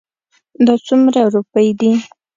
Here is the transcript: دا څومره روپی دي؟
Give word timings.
دا 0.65 0.73
څومره 0.85 1.21
روپی 1.33 1.67
دي؟ 1.79 1.91